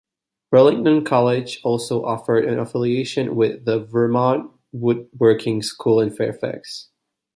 [0.49, 6.89] Burlington College also offered an affiliation with the Vermont Woodworking School in Fairfax.